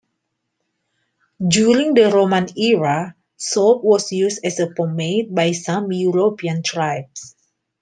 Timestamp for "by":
5.35-5.51